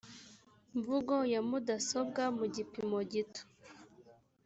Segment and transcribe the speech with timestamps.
[0.77, 3.41] mvugo ya mudasobwa mu gipimo gito